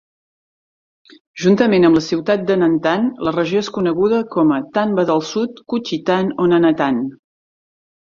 Juntament 1.43 1.85
amb 1.89 1.99
la 1.99 2.03
ciutat 2.05 2.47
de 2.49 2.57
Nantan, 2.63 3.07
la 3.29 3.35
regió 3.37 3.63
és 3.67 3.71
coneguda 3.77 4.25
com 4.35 4.57
a 4.59 4.61
Tanba 4.81 5.09
del 5.13 5.25
Sud, 5.33 5.65
Kuchitan 5.73 6.37
o 6.47 6.53
Nanatan. 6.57 7.03